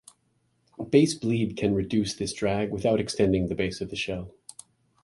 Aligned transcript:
Base 0.89 1.13
bleed 1.13 1.55
can 1.57 1.75
reduce 1.75 2.15
this 2.15 2.33
drag 2.33 2.71
without 2.71 2.99
extending 2.99 3.49
the 3.49 3.53
base 3.55 3.81
of 3.81 3.91
the 3.91 3.95
shell. 3.95 4.33